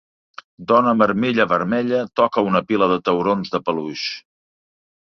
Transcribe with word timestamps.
Dona 0.71 0.93
amb 0.95 1.05
armilla 1.07 1.47
vermella 1.51 2.01
toca 2.21 2.47
una 2.49 2.65
pila 2.73 2.89
de 2.95 2.99
taurons 3.11 3.57
de 3.59 3.65
peluix. 3.71 4.09